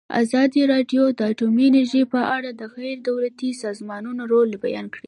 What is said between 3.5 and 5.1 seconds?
سازمانونو رول بیان کړی.